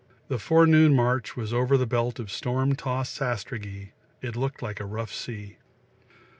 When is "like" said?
4.63-4.79